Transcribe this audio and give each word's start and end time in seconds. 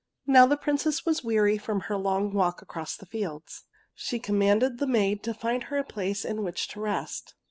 Now 0.25 0.47
the 0.47 0.57
Princess 0.57 1.05
was 1.05 1.23
weary 1.23 1.59
from 1.59 1.81
her 1.81 1.95
long 1.95 2.33
walk 2.33 2.63
across 2.63 2.95
the 2.97 3.05
fields. 3.05 3.65
She 3.93 4.17
commanded 4.17 4.79
the 4.79 4.87
maid 4.87 5.21
to 5.25 5.33
find 5.35 5.65
her 5.65 5.77
a 5.77 5.83
place 5.83 6.25
in 6.25 6.41
which 6.41 6.67
to 6.69 6.79
rest. 6.81 7.35